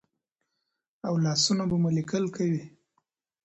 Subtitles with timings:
[1.07, 2.63] او لاسونه به مو لیکل کوي.